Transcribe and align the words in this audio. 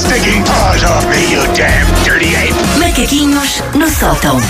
stinking 0.00 0.42
paws 0.44 0.82
off 0.84 1.06
me, 1.08 1.32
you 1.32 1.42
damn 1.54 1.86
dirty 2.04 2.34
ape! 2.34 2.54
Macaquinhos 2.78 3.62
no 3.74 3.88
sótão. 3.90 4.40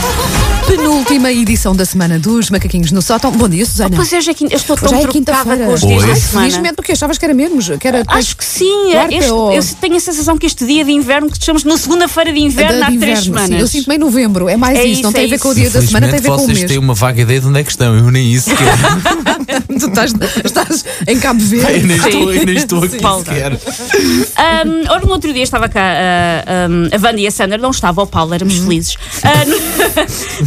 Penúltima 0.66 1.32
edição 1.32 1.74
da 1.74 1.84
semana 1.84 2.16
dos 2.18 2.48
Macaquinhos 2.48 2.92
no 2.92 3.02
Sótão. 3.02 3.32
Bom 3.32 3.48
dia, 3.48 3.66
Susana. 3.66 3.96
Pois 3.96 4.12
é, 4.12 4.18
hoje 4.18 4.30
é 4.30 4.34
quinta- 4.34 4.52
eu 4.54 4.56
estou 4.56 4.76
tão 4.76 4.88
Já 4.90 4.98
é 4.98 5.00
preocupada 5.00 5.42
quinta-feira. 5.42 5.66
com 5.66 5.72
os 5.72 5.80
dias 5.80 6.00
Oi. 6.02 6.06
da 6.06 6.12
Ai, 6.12 6.20
semana. 6.20 6.46
felizmente, 6.48 6.74
porque 6.76 6.92
achavas 6.92 7.18
que 7.18 7.24
era 7.24 7.34
mesmo. 7.34 7.60
Que 7.76 7.88
era 7.88 8.04
Acho 8.06 8.36
que 8.36 8.44
sim. 8.44 8.92
Quarta 8.92 9.14
Este- 9.14 9.30
ou- 9.32 9.52
Eu 9.52 9.64
tenho 9.80 9.96
a 9.96 10.00
sensação 10.00 10.38
que 10.38 10.46
este 10.46 10.64
dia 10.64 10.84
de 10.84 10.92
inverno, 10.92 11.28
que 11.28 11.38
estamos 11.38 11.64
na 11.64 11.76
segunda-feira 11.76 12.32
de 12.32 12.38
inverno 12.38 12.84
há 12.84 12.90
de 12.90 12.98
três 12.98 13.18
inverno, 13.26 13.40
sim. 13.40 13.44
semanas. 13.46 13.60
Eu 13.60 13.66
sinto-me 13.66 13.96
em 13.96 13.98
novembro. 13.98 14.48
É 14.48 14.56
mais 14.56 14.78
É 14.78 14.84
isso. 14.84 15.02
Não 15.02 15.10
isso, 15.10 15.16
tem 15.16 15.22
é 15.24 15.26
a 15.26 15.30
ver 15.30 15.38
com 15.40 15.48
o 15.48 15.54
dia 15.56 15.70
da 15.70 15.82
semana, 15.82 16.06
tem 16.08 16.18
a 16.18 16.22
ver 16.22 16.28
com 16.28 16.34
o 16.34 16.38
vocês 16.38 16.58
mês. 16.58 16.70
têm 16.70 16.78
uma 16.78 16.94
vaga 16.94 17.20
ideia 17.22 17.40
de 17.40 17.46
onde 17.48 17.58
é 17.58 17.64
que 17.64 17.70
estão. 17.70 17.96
Eu 17.96 18.10
nem 18.12 18.32
isso 18.32 18.50
quero. 18.54 18.70
Tu 19.80 19.86
estás, 19.86 20.12
estás 20.44 20.84
em 21.06 21.18
Cabo 21.18 21.40
eu 21.40 21.46
Verde. 21.46 21.86
nem 21.86 21.96
estou, 21.96 22.32
eu 22.34 22.44
nem 22.46 22.56
estou 22.56 22.78
aqui 22.84 22.98
sequer. 22.98 23.52
Um, 23.52 24.90
ora, 24.90 25.04
no 25.06 25.12
outro 25.12 25.32
dia 25.32 25.42
estava 25.42 25.68
cá 25.68 25.80
uh, 25.80 26.70
um, 26.70 26.84
a 26.86 27.06
Wanda 27.06 27.20
e 27.20 27.26
a 27.26 27.30
Sandra, 27.30 27.58
não 27.58 27.70
estava 27.70 28.02
o 28.02 28.06
Paulo, 28.06 28.34
éramos 28.34 28.58
Uhum. 28.58 28.64
felizes. 28.64 28.94
Uh, 28.94 29.48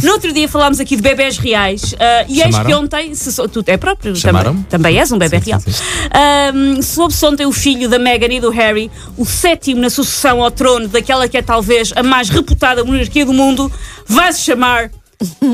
no 0.06 0.12
outro 0.12 0.32
dia 0.32 0.48
falámos 0.48 0.80
aqui 0.80 0.96
de 0.96 1.02
bebés 1.02 1.38
reais 1.38 1.92
uh, 1.94 1.96
e 2.28 2.42
eis 2.42 2.58
que 2.58 2.74
ontem, 2.74 3.14
se, 3.14 3.32
sou- 3.32 3.48
tu 3.48 3.62
é 3.66 3.76
próprio, 3.76 4.14
Chamaram? 4.16 4.52
também, 4.54 4.64
também 4.94 4.98
és 4.98 5.10
um 5.12 5.18
bebê 5.18 5.38
Sim, 5.40 5.46
real. 5.50 5.60
sim, 5.60 5.72
sim. 5.72 5.82
Um, 6.54 6.82
soube-se 6.82 7.24
ontem 7.26 7.46
o 7.46 7.52
filho 7.52 7.88
da 7.88 7.98
Meghan 7.98 8.32
e 8.32 8.40
do 8.40 8.50
Harry, 8.50 8.90
o 9.16 9.24
sétimo 9.24 9.80
na 9.80 9.90
sucessão 9.90 10.42
ao 10.42 10.50
trono 10.50 10.88
daquela 10.88 11.28
que 11.28 11.36
é 11.36 11.42
talvez 11.42 11.92
a 11.96 12.02
mais 12.02 12.28
reputada 12.28 12.84
monarquia 12.84 13.24
do 13.24 13.32
mundo, 13.32 13.70
vai 14.06 14.32
se 14.32 14.40
chamar 14.42 14.90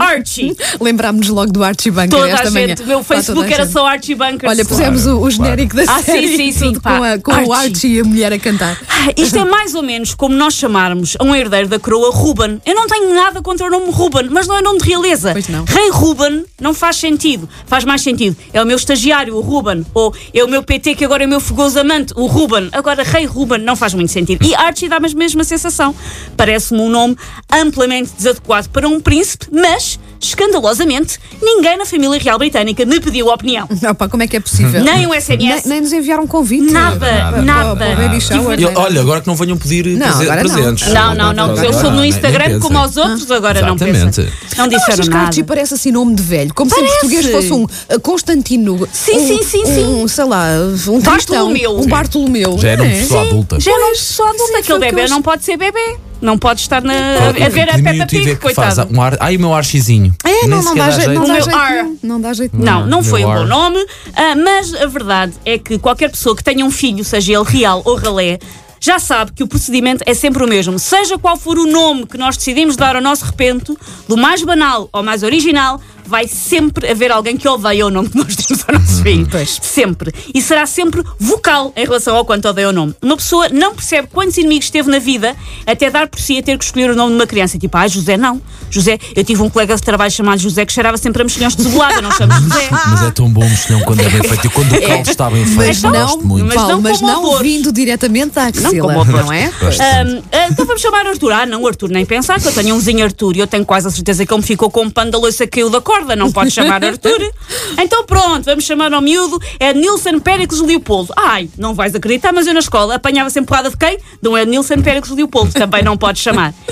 Archie. 0.01 0.57
Lembrámos-nos 0.81 1.29
logo 1.35 1.53
do 1.53 1.63
Archie 1.63 1.91
Bunker 1.91 2.11
Toda 2.11 2.29
esta 2.31 2.49
a 2.49 2.51
manhã. 2.51 2.69
gente, 2.69 2.83
o 2.83 2.87
meu 2.87 3.03
Facebook 3.05 3.53
era 3.53 3.65
gente. 3.65 3.73
só 3.73 3.87
Archie 3.87 4.15
Bunkers. 4.15 4.51
Olha, 4.51 4.65
pusemos 4.65 5.07
o, 5.07 5.19
o 5.21 5.31
genérico 5.31 5.77
da 5.77 5.83
Ah, 5.89 5.99
sim, 5.99 6.03
série 6.13 6.37
sim, 6.37 6.53
sim, 6.53 6.81
pá. 6.81 6.97
com, 6.99 7.05
a, 7.05 7.19
com 7.19 7.31
o 7.49 7.53
Archie. 7.53 7.69
Archie 7.71 7.89
e 7.97 8.01
a 8.01 8.05
mulher 8.05 8.33
a 8.33 8.39
cantar. 8.39 8.79
Isto 9.17 9.39
é 9.39 9.45
mais 9.45 9.75
ou 9.75 9.83
menos 9.83 10.15
como 10.15 10.35
nós 10.35 10.55
chamarmos 10.55 11.17
a 11.19 11.25
um 11.25 11.35
herdeiro 11.35 11.69
da 11.69 11.79
coroa 11.79 12.11
Ruben. 12.13 12.61
Eu 12.67 12.75
não 12.75 12.87
tenho 12.87 13.15
nada 13.15 13.41
contra 13.43 13.67
o 13.67 13.71
nome 13.71 13.91
Ruben, 13.91 14.29
mas 14.31 14.47
não 14.47 14.57
é 14.59 14.63
nome 14.63 14.79
de 14.81 14.89
realeza. 14.89 15.33
Pois 15.33 15.49
não. 15.49 15.65
Rei 15.65 15.91
Ruben 15.91 16.45
não 16.61 16.75
faz 16.75 16.97
sentido. 16.97 17.49
Faz 17.67 17.85
mais 17.85 18.03
sentido. 18.03 18.37
É 18.53 18.63
o 18.63 18.67
meu 18.67 18.77
estagiário, 18.77 19.37
o 19.37 19.41
Ruben. 19.41 19.85
Ou 19.95 20.15
é 20.35 20.45
o 20.45 20.49
meu 20.49 20.63
PT 20.63 20.95
que 20.95 21.05
agora 21.05 21.23
é 21.25 21.27
o 21.27 21.29
meu 21.31 21.41
fogoso 21.41 21.79
amante, 21.79 22.13
o 22.17 22.27
Ruben. 22.27 22.69
Agora, 22.73 23.03
Rei 23.03 23.25
Ruben 23.25 23.59
não 23.59 23.75
faz 23.77 23.95
muito 23.95 24.13
sentido. 24.13 24.45
E 24.45 24.55
Archie 24.55 24.89
dá-me 24.89 25.11
a 25.11 25.15
mesma 25.15 25.45
sensação. 25.45 25.95
Parece-me 26.37 26.81
um 26.81 26.89
nome 26.89 27.17
amplamente 27.51 28.11
desadequado 28.17 28.69
para 28.69 28.89
um 28.89 29.01
príncipe, 29.01 29.47
mas, 29.51 29.99
escandalosamente, 30.21 31.19
ninguém 31.43 31.77
na 31.77 31.85
família 31.85 32.19
real 32.21 32.39
britânica 32.39 32.85
me 32.85 33.01
pediu 33.01 33.29
opinião. 33.29 33.69
Opa, 33.91 34.09
como 34.09 34.23
é 34.23 34.27
que 34.29 34.37
é 34.37 34.41
possível? 34.41 34.83
Nem 34.83 35.07
um 35.07 35.11
Nem, 35.11 35.21
SMS. 35.21 35.65
nem 35.67 35.81
nos 35.81 35.93
enviaram 35.93 36.27
convite. 36.27 36.71
Nada, 36.73 37.41
nada. 37.43 37.77
Para, 37.77 37.95
para 37.97 38.05
o 38.05 38.09
baby 38.09 38.21
shower. 38.21 38.59
E, 38.59 38.65
nem 38.65 38.77
olha, 38.77 38.89
nada. 38.89 39.01
agora 39.01 39.21
que 39.21 39.27
não 39.27 39.35
venham 39.35 39.57
pedir 39.57 39.87
Não, 39.97 40.07
prese- 40.07 40.23
agora 40.31 40.43
não. 40.45 40.51
presentes. 40.55 40.89
Não, 40.89 41.15
não, 41.15 41.33
não. 41.33 41.45
Agora 41.45 41.67
Eu 41.67 41.73
sou 41.73 41.83
no 41.85 41.91
nem- 41.91 42.01
nem 42.01 42.11
Instagram 42.11 42.61
como 42.61 42.79
aos 42.79 42.97
outros, 42.97 43.31
agora 43.31 43.61
não 43.63 43.75
Exatamente. 43.75 44.21
Não 44.21 44.27
Não 44.57 44.65
achas 44.67 44.79
disseram 44.81 45.05
que 45.05 45.11
nada. 45.11 45.27
Archie 45.27 45.43
parece 45.43 45.75
assim 45.75 45.91
nome 45.91 46.15
de 46.15 46.23
velho? 46.23 46.55
Como 46.55 46.71
se 46.71 46.77
em 46.77 46.81
Parece. 46.85 47.01
português 47.01 47.27
fosse 47.31 47.53
um 47.53 47.65
uh, 47.65 48.01
Constantino. 48.01 48.89
Sim, 48.93 49.17
um, 49.17 49.27
sim, 49.27 49.43
sim, 49.43 49.67
sim. 49.67 49.85
Um, 49.85 50.09
sei 50.09 50.25
lá, 50.25 50.47
um 50.89 51.01
Bartolomeu. 51.01 51.79
um 51.79 51.87
Bartolomeu. 51.87 52.59
Já 52.59 52.69
era 52.71 52.83
uma 52.83 52.93
É. 52.93 52.99
pessoa 53.01 53.23
adulta. 53.23 53.61
Já 53.61 53.73
não 53.73 53.95
sou 53.97 54.27
adulta, 54.27 54.45
sim, 54.47 54.53
aquele 54.53 54.65
foi 54.67 54.77
o 54.77 54.81
que 54.81 54.87
bebê 54.97 55.05
eu 55.07 55.11
não 55.11 55.23
pode 55.23 55.45
ser 55.45 55.57
bebê. 55.57 55.97
Não 56.21 56.37
pode 56.37 56.61
estar 56.61 56.83
na, 56.83 56.93
a, 56.93 57.29
a 57.29 57.49
ver 57.49 57.71
a 57.71 57.75
Peppa 57.75 58.07
Pig, 58.07 58.31
é 58.31 58.35
que 58.35 58.55
faz? 58.55 58.75
coitado. 58.75 58.95
Um 58.95 59.01
ar... 59.01 59.17
Ai, 59.21 59.37
o 59.37 59.41
meu 59.41 59.55
archizinho. 59.55 60.15
É, 60.25 60.47
não, 60.47 60.63
não 60.63 60.75
dá, 60.75 60.91
jeito, 60.91 61.15
não 61.15 61.27
dá 61.27 61.41
jeito. 61.41 61.99
Não 62.03 62.21
dá 62.21 62.33
jeito 62.33 62.57
Não, 62.57 62.87
não 62.87 63.03
foi 63.03 63.25
um 63.25 63.33
bom 63.33 63.47
nome, 63.47 63.79
ah, 64.15 64.35
mas 64.37 64.75
a 64.75 64.87
verdade 64.87 65.33
é 65.45 65.59
que 65.59 65.79
qualquer 65.79 66.11
pessoa 66.11 66.37
que 66.37 66.45
tenha 66.45 66.65
um 66.65 66.71
filho, 66.71 67.05
seja 67.05 67.33
ele 67.33 67.45
real 67.45 67.83
ou 67.85 67.97
ralé, 67.97 68.39
já 68.81 68.99
sabe 68.99 69.33
que 69.33 69.43
o 69.43 69.47
procedimento 69.47 70.03
é 70.07 70.15
sempre 70.15 70.43
o 70.43 70.49
mesmo. 70.49 70.79
Seja 70.79 71.19
qual 71.19 71.37
for 71.37 71.59
o 71.59 71.67
nome 71.67 72.07
que 72.07 72.17
nós 72.17 72.37
decidimos 72.37 72.77
dar 72.77 72.97
ao 72.97 73.03
nosso 73.03 73.27
repento, 73.27 73.79
do 74.09 74.17
mais 74.17 74.43
banal 74.43 74.89
ao 74.91 75.03
mais 75.03 75.23
original, 75.23 75.81
vai 76.11 76.27
sempre 76.27 76.91
haver 76.91 77.13
alguém 77.13 77.37
que 77.37 77.49
odeia 77.49 77.87
o 77.87 77.91
nome 77.91 78.09
que 78.09 78.17
nós 78.19 78.35
demos 78.35 78.65
ao 78.67 78.75
nosso 78.79 79.03
filho. 79.03 79.29
Pois. 79.31 79.59
Sempre. 79.63 80.13
E 80.35 80.43
será 80.43 80.67
sempre 80.67 81.03
vocal 81.19 81.73
em 81.77 81.85
relação 81.85 82.17
ao 82.17 82.25
quanto 82.25 82.49
odeia 82.49 82.69
o 82.69 82.73
nome. 82.73 82.95
Uma 83.01 83.17
pessoa 83.17 83.49
não 83.49 83.75
percebe 83.75 84.09
quantos 84.13 84.37
inimigos 84.37 84.69
teve 84.71 84.91
na 84.91 84.99
vida 84.99 85.37
até 85.65 85.89
dar 85.89 86.09
por 86.09 86.19
si 86.19 86.39
a 86.39 86.43
ter 86.43 86.59
que 86.59 86.65
escolher 86.65 86.91
o 86.91 86.97
nome 86.97 87.11
de 87.13 87.17
uma 87.21 87.27
criança. 87.27 87.57
Tipo, 87.59 87.77
ah, 87.79 87.87
José 87.87 88.17
não. 88.17 88.43
José, 88.71 88.99
eu 89.15 89.23
tive 89.25 89.41
um 89.43 89.49
colega 89.49 89.75
de 89.77 89.83
trabalho 89.83 90.11
chamado 90.11 90.39
José 90.41 90.67
que 90.67 90.73
cheirava 90.73 90.97
sempre 90.97 91.23
a 91.23 91.25
mexilhões 91.25 91.55
de 91.55 91.63
cebolada, 91.63 92.01
não 92.03 92.11
chama 92.13 92.41
José. 92.41 92.69
Mas 92.91 93.03
é 93.05 93.11
tão 93.13 93.29
bom 93.31 93.45
o 93.45 93.49
mexilhão 93.49 93.81
quando 93.83 94.01
é 94.01 94.09
bem 94.09 94.23
feito. 94.23 94.47
E 94.47 94.51
quando 94.51 94.73
o 94.75 94.83
caldo 94.83 95.11
está 95.11 95.31
bem 95.31 95.45
feito, 95.47 95.57
Mas 95.59 95.83
não, 95.83 95.91
gosto 95.93 96.27
muito. 96.27 96.47
mas 96.47 96.57
não 96.57 96.81
mas 96.81 97.01
não 97.01 97.39
vindo 97.39 97.73
diretamente 97.73 98.35
da 98.35 98.47
axila, 98.47 98.71
como 98.71 98.93
não, 98.93 99.01
horrores. 99.01 99.31
é? 99.31 99.53
Gosto 99.61 99.81
Ahm, 99.81 100.23
ah, 100.33 100.49
então 100.51 100.67
vamos 100.67 100.81
chamar 100.83 101.07
Arthur. 101.07 101.33
Ah, 101.33 101.47
não, 101.47 101.67
Arthur, 101.67 101.89
nem 101.91 102.05
pensar 102.05 102.41
que 102.41 102.49
eu 102.49 102.53
tenho 102.53 102.75
um 102.75 102.79
vizinho 102.79 103.05
Arthur 103.05 103.37
e 103.37 103.41
eu 103.41 103.47
tenho 103.47 103.65
quase 103.65 103.87
a 103.87 103.91
certeza 103.91 104.25
que 104.27 104.33
ele 104.33 104.41
me 104.41 104.47
ficou 104.47 104.71
com 104.71 104.83
um 104.83 104.91
pano 104.91 105.11
da 105.11 105.19
louça 105.19 105.45
que 105.47 105.53
caiu 105.61 105.71
da 105.71 105.81
corda. 105.81 106.00
Não 106.17 106.31
pode 106.33 106.51
chamar 106.51 106.85
Arthur. 106.85 107.21
Então 107.79 108.05
pronto, 108.05 108.45
vamos 108.45 108.65
chamar 108.65 108.93
ao 108.93 109.01
miúdo. 109.01 109.41
É 109.59 109.73
Nilson 109.73 110.19
Péricles 110.21 110.61
Leopoldo. 110.61 111.13
Ai, 111.17 111.49
não 111.57 111.75
vais 111.75 111.95
acreditar, 111.95 112.33
mas 112.33 112.47
eu 112.47 112.53
na 112.53 112.61
escola 112.61 112.97
apanhava 112.97 113.31
sempre 113.31 113.49
porrada 113.49 113.71
de 113.71 113.77
quem? 113.77 113.99
Não 114.21 114.37
é 114.37 114.45
Nilson 114.45 114.83
Péricles 114.83 115.15
Leopoldo. 115.17 115.53
Também 115.53 115.83
não 115.83 115.97
pode 115.97 116.19
chamar. 116.19 116.53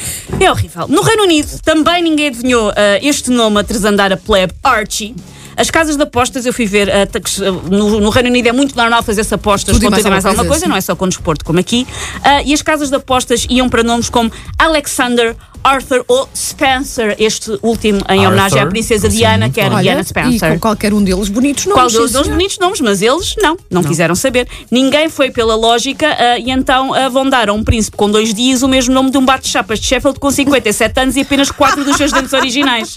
É 0.41 0.49
horrível. 0.51 0.87
No 0.87 1.03
Reino 1.03 1.25
Unido 1.25 1.61
também 1.65 2.01
ninguém 2.01 2.29
adivinhou 2.29 2.71
ah, 2.71 2.99
este 3.03 3.29
nome 3.29 3.59
a 3.59 3.65
tresandar 3.65 4.13
a 4.13 4.17
plebe 4.17 4.53
Archie. 4.63 5.17
As 5.59 5.71
casas 5.71 5.97
de 5.97 6.03
apostas, 6.03 6.47
eu 6.47 6.53
fui 6.53 6.67
ver, 6.67 6.89
ah, 6.89 7.07
no, 7.69 8.01
no 8.01 8.11
Reino 8.11 8.29
Unido 8.29 8.47
é 8.47 8.53
muito 8.53 8.77
normal 8.77 9.03
fazer-se 9.03 9.35
apostas 9.35 9.75
Tudo 9.75 9.87
com 9.87 9.91
mais 9.91 10.03
tudo 10.03 10.09
e 10.09 10.13
mais 10.13 10.25
alguma 10.25 10.45
coisa, 10.45 10.61
coisa, 10.61 10.69
não 10.69 10.77
é 10.77 10.81
só 10.81 10.95
com 10.95 11.09
desporto 11.09 11.45
como 11.45 11.59
aqui. 11.59 11.87
Ah, 12.23 12.43
e 12.43 12.55
as 12.55 12.63
casas 12.63 12.91
de 12.91 12.97
apostas 12.97 13.45
iam 13.51 13.69
para 13.69 13.83
nomes 13.83 14.09
como 14.09 14.31
Alexander, 14.57 15.35
Arthur 15.65 16.05
ou 16.07 16.29
Spencer, 16.35 17.17
este 17.19 17.59
último 17.63 18.01
em 18.09 18.27
homenagem 18.27 18.59
à 18.59 18.63
Arthur, 18.63 18.71
princesa 18.71 19.09
Diana, 19.09 19.51
que 19.51 19.61
era 19.61 19.75
bem. 19.75 19.83
Diana 19.83 19.99
Olha, 19.99 20.03
e 20.03 20.09
Spencer. 20.09 20.53
com 20.53 20.61
qualquer 20.61 20.95
um 20.95 21.03
deles 21.03 21.29
bonitos 21.29 21.67
nomes. 21.67 21.83
Qual 21.83 21.91
deles, 21.91 22.13
senhor. 22.13 22.29
bonitos 22.29 22.59
nomes, 22.59 22.81
mas 22.81 23.03
eles 23.03 23.35
não, 23.43 23.57
não, 23.71 23.83
quiseram 23.83 24.15
saber. 24.15 24.49
Ninguém 24.71 25.09
foi 25.09 25.31
pela 25.31 25.55
lógica 25.55 26.07
ah, 26.19 26.39
e 26.39 26.51
então 26.51 26.95
ah, 26.95 27.09
vão 27.09 27.29
dar 27.29 27.49
a 27.49 27.53
um 27.53 27.63
príncipe 27.63 27.97
com 27.97 28.11
dois 28.11 28.33
dias 28.33 28.63
o 28.63 28.69
mesmo 28.69 28.95
nome 28.95 29.11
de 29.11 29.19
um 29.19 29.25
bate-chapas 29.25 29.81
de 29.81 29.87
Sheffield 29.87 30.19
com 30.21 30.31
57 30.31 31.01
anos 31.01 31.17
e 31.17 31.21
apenas 31.21 31.51
quatro 31.51 31.85
dos 31.85 31.97
seus 31.97 32.13
dentes 32.13 32.33
originais. 32.33 32.97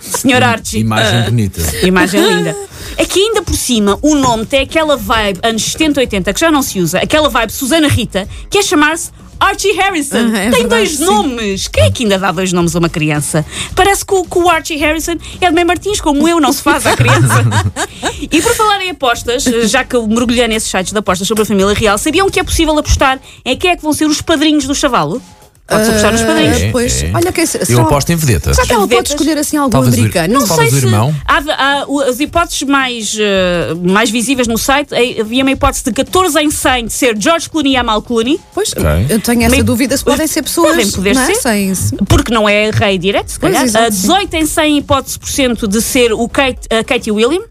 Senhor 0.00 0.42
Archie. 0.42 0.80
Imagem 0.80 1.18
ah, 1.18 1.22
bonita. 1.22 1.86
Imagem 1.86 2.20
linda. 2.26 2.56
É 2.96 3.04
que 3.04 3.20
ainda 3.20 3.42
por 3.42 3.54
cima 3.54 3.98
o 4.02 4.14
nome 4.14 4.46
tem 4.46 4.60
aquela 4.60 4.96
vibe 4.96 5.40
anos 5.42 5.62
70, 5.62 6.00
80 6.00 6.32
que 6.32 6.40
já 6.40 6.50
não 6.50 6.62
se 6.62 6.80
usa, 6.80 6.98
aquela 6.98 7.28
vibe 7.28 7.52
Susana 7.52 7.88
Rita, 7.88 8.28
que 8.50 8.58
é 8.58 8.62
chamar-se 8.62 9.10
Archie 9.38 9.72
Harrison. 9.72 10.34
É 10.34 10.50
tem 10.50 10.50
verdade, 10.50 10.68
dois 10.68 10.96
sim. 10.96 11.04
nomes. 11.04 11.68
Quem 11.68 11.84
é 11.84 11.90
que 11.90 12.02
ainda 12.02 12.18
dá 12.18 12.32
dois 12.32 12.52
nomes 12.52 12.74
a 12.74 12.78
uma 12.78 12.88
criança? 12.88 13.44
Parece 13.74 14.04
que 14.04 14.14
o, 14.14 14.24
que 14.24 14.38
o 14.38 14.48
Archie 14.48 14.76
Harrison 14.76 15.16
é 15.40 15.48
de 15.48 15.54
Mãe 15.54 15.64
Martins, 15.64 16.00
como 16.00 16.26
eu, 16.26 16.40
não 16.40 16.52
se 16.52 16.62
faz 16.62 16.86
à 16.86 16.96
criança. 16.96 17.44
e 18.20 18.42
por 18.42 18.54
falar 18.54 18.82
em 18.82 18.90
apostas, 18.90 19.44
já 19.70 19.84
que 19.84 19.94
eu 19.94 20.06
mergulhei 20.06 20.48
nesses 20.48 20.70
sites 20.70 20.92
de 20.92 20.98
apostas 20.98 21.26
sobre 21.26 21.42
a 21.42 21.46
família 21.46 21.72
real, 21.72 21.96
sabiam 21.98 22.28
que 22.28 22.40
é 22.40 22.44
possível 22.44 22.76
apostar 22.78 23.20
em 23.44 23.56
quem 23.56 23.70
é 23.70 23.76
que 23.76 23.82
vão 23.82 23.92
ser 23.92 24.06
os 24.06 24.20
padrinhos 24.20 24.66
do 24.66 24.74
chavalo? 24.74 25.22
Pode-se 25.68 25.90
apostar 25.90 26.12
nos 26.12 26.22
padrinhos. 26.22 26.56
Ah, 26.56 26.60
É, 26.60 26.70
pois, 26.72 27.02
é. 27.02 27.10
olha 27.14 27.32
que 27.32 27.44
Eu 27.68 27.80
aposto 27.82 28.10
em 28.10 28.16
vedeta. 28.16 28.54
Será 28.54 28.66
que 28.66 28.72
ela 28.72 28.88
pode 28.88 29.08
escolher 29.10 29.36
assim 29.38 29.56
algum 29.56 29.70
Talvez 29.70 29.94
americano? 29.94 30.32
Não 30.34 30.40
Não 30.40 30.46
Talvez 30.48 30.70
sei 30.70 30.78
o 30.78 30.80
se 30.80 30.86
irmão? 30.86 31.14
há, 31.26 31.36
há- 31.36 31.84
o- 31.86 32.00
as 32.00 32.18
hipóteses 32.20 32.62
mais, 32.62 33.16
eh, 33.20 33.74
mais 33.82 34.08
visíveis 34.10 34.48
no 34.48 34.56
site 34.56 34.94
havia 35.20 35.42
uma 35.44 35.50
hipótese 35.52 35.84
de 35.84 35.92
14 35.92 36.40
em 36.40 36.50
100 36.50 36.86
de 36.86 36.92
ser 36.92 37.14
George 37.20 37.50
Clooney 37.50 37.72
e 37.72 37.76
Amal 37.76 38.00
Clooney, 38.00 38.40
Pois, 38.54 38.72
Ok. 38.72 38.84
eu 39.10 39.20
tenho 39.20 39.42
essa 39.42 39.50
Meio- 39.50 39.64
dúvida 39.64 39.96
se 39.96 40.04
podem 40.04 40.26
ser 40.26 40.42
pessoas 40.42 40.70
Podem 40.70 40.90
poder 40.90 41.14
não 41.14 41.22
é? 41.22 41.26
ser. 41.26 41.34
sem 41.36 41.72
porque 42.08 42.32
não 42.32 42.48
é 42.48 42.70
rei 42.70 42.96
direto, 42.98 43.28
se 43.28 43.38
Pois, 43.38 43.52
calhar. 43.54 43.84
Ah, 43.84 43.88
18 43.90 44.34
em 44.34 44.46
100 44.46 44.78
hipótese 44.78 45.18
por 45.18 45.28
cento 45.28 45.68
de 45.68 45.82
ser 45.82 46.12
o 46.12 46.28
Kate, 46.28 46.60
a 46.70 46.82
Katie 46.82 47.12
William 47.12 47.42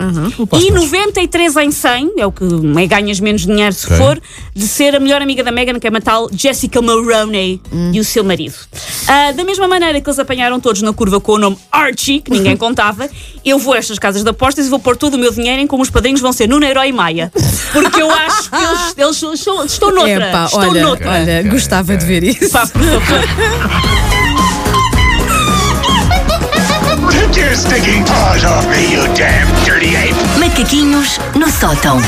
e 0.59 0.71
93 0.71 1.55
em 1.57 1.71
100, 1.71 2.13
é 2.17 2.25
o 2.25 2.31
que 2.31 2.43
é, 2.43 2.87
ganhas 2.87 3.19
menos 3.19 3.45
dinheiro 3.45 3.73
se 3.73 3.85
Ok. 3.85 3.97
for, 3.97 4.21
de 4.55 4.67
ser 4.67 4.95
a 4.95 4.99
melhor 4.99 5.21
amiga 5.21 5.43
da 5.43 5.51
Meghan, 5.51 5.79
que 5.79 5.87
é 5.87 5.91
a 5.95 6.01
tal 6.01 6.29
Jessica 6.31 6.81
Maroney 6.81 7.61
e 7.93 7.99
o 7.99 8.03
seu 8.07 8.23
marido. 8.23 8.55
Ah, 9.07 9.31
da 9.31 9.43
mesma 9.43 9.67
maneira 9.67 9.99
que 10.01 10.09
eles 10.09 10.19
apanharam 10.19 10.59
todos 10.59 10.81
na 10.81 10.93
curva 10.93 11.19
com 11.19 11.33
o 11.33 11.37
nome 11.37 11.57
Archie, 11.71 12.21
que 12.21 12.31
ninguém 12.31 12.55
contava, 12.57 13.09
eu 13.45 13.57
vou 13.57 13.73
a 13.73 13.77
estas 13.77 13.99
casas 13.99 14.23
de 14.23 14.29
apostas 14.29 14.65
e 14.65 14.69
vou 14.69 14.79
pôr 14.79 14.95
todo 14.97 15.15
o 15.15 15.17
meu 15.17 15.31
dinheiro 15.31 15.61
em 15.61 15.67
como 15.67 15.83
os 15.83 15.89
padrinhos 15.89 16.21
vão 16.21 16.33
ser 16.33 16.47
Nuno 16.47 16.65
Herói 16.65 16.89
e 16.89 16.93
Maia. 16.93 17.31
Porque 17.71 18.01
eu 18.01 18.09
acho 18.11 18.49
que 18.49 18.55
eles, 19.01 19.21
eles 19.23 19.39
estão, 19.39 19.65
estão 19.65 19.91
noutra. 19.93 20.29
Epá, 20.29 20.45
estão 20.45 20.59
olha, 20.59 20.81
noutra. 20.81 21.09
olha, 21.09 21.43
gostava 21.43 21.95
de 21.95 22.05
ver 22.05 22.23
isso. 22.23 22.49
Pá, 22.49 22.65
por 22.67 22.81
favor. 22.81 24.27
Macaquinhos 30.39 31.19
no 31.35 31.49
sótão. 31.51 31.99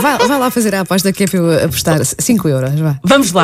Vai, 0.00 0.18
vai 0.18 0.38
lá 0.38 0.50
fazer 0.50 0.74
a 0.74 0.80
aposta 0.80 1.12
que 1.12 1.24
é 1.24 1.26
para 1.26 1.38
eu 1.38 1.64
apostar 1.64 2.00
5 2.04 2.48
euros. 2.48 2.80
Vá. 2.80 2.96
Vamos 3.04 3.32
lá. 3.32 3.38